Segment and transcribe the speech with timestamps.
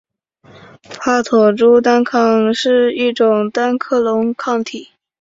[0.99, 4.89] 帕妥珠单抗是一种单克隆抗体。